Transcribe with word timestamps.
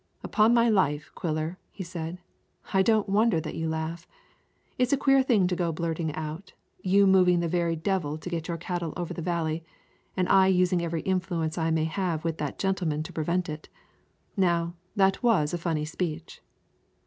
"Upon 0.23 0.51
my 0.51 0.67
life, 0.67 1.11
Quiller," 1.13 1.59
he 1.69 1.83
said, 1.83 2.17
"I 2.73 2.81
don't 2.81 3.07
wonder 3.07 3.39
that 3.39 3.53
you 3.53 3.69
laugh. 3.69 4.07
It 4.79 4.87
was 4.87 4.93
a 4.93 4.97
queer 4.97 5.21
thing 5.21 5.45
to 5.45 5.55
go 5.55 5.71
blurting 5.71 6.11
out, 6.15 6.53
you 6.81 7.05
moving 7.05 7.39
the 7.39 7.47
very 7.47 7.75
devil 7.75 8.17
to 8.17 8.27
get 8.27 8.47
your 8.47 8.57
cattle 8.57 8.95
over 8.97 9.13
the 9.13 9.21
Valley, 9.21 9.63
and 10.17 10.27
I 10.27 10.47
using 10.47 10.83
every 10.83 11.01
influence 11.03 11.55
I 11.55 11.69
may 11.69 11.85
have 11.85 12.23
with 12.25 12.39
that 12.39 12.57
gentleman 12.57 13.03
to 13.03 13.13
prevent 13.13 13.47
it. 13.47 13.69
Now, 14.35 14.73
that 14.95 15.21
was 15.21 15.53
a 15.53 15.57
funny 15.59 15.85
speech." 15.85 16.41